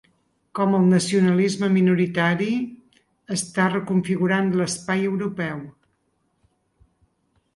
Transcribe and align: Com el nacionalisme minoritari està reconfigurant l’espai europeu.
Com 0.59 0.71
el 0.75 0.85
nacionalisme 0.91 1.67
minoritari 1.73 2.47
està 3.35 3.67
reconfigurant 3.73 4.49
l’espai 4.61 5.05
europeu. 5.11 5.63